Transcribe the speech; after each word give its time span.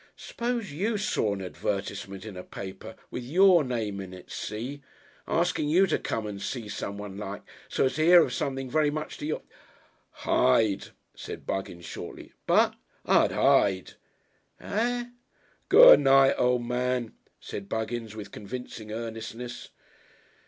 "'Spose 0.15 0.71
you 0.71 0.97
saw 0.97 1.31
an 1.35 1.43
advertisement 1.43 2.25
in 2.25 2.35
a 2.35 2.43
paper, 2.43 2.95
with 3.11 3.23
your 3.23 3.63
name 3.63 4.01
in 4.01 4.15
it, 4.15 4.31
see, 4.31 4.81
asking 5.27 5.69
you 5.69 5.85
to 5.85 5.99
come 5.99 6.25
and 6.25 6.41
see 6.41 6.67
someone, 6.67 7.19
like, 7.19 7.43
so 7.69 7.85
as 7.85 7.93
to 7.93 8.01
hear 8.03 8.23
of 8.23 8.33
something 8.33 8.67
very 8.67 8.89
much 8.89 9.19
to 9.19 9.27
your" 9.27 9.43
"Hide," 10.25 10.87
said 11.13 11.45
Buggins 11.45 11.85
shortly. 11.85 12.33
"But" 12.47 12.73
"I'd 13.05 13.31
hide." 13.31 13.91
"Er?" 14.59 15.11
"Goonight, 15.69 16.33
o' 16.39 16.57
man," 16.57 17.13
said 17.39 17.69
Buggins, 17.69 18.15
with 18.15 18.31
convincing 18.31 18.91
earnestness. 18.91 19.69